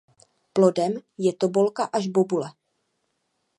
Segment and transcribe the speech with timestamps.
[0.53, 0.93] Plodem
[1.25, 2.49] je tobolka až bobule.